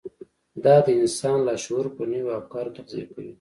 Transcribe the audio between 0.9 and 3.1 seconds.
انسان لاشعور په نويو افکارو تغذيه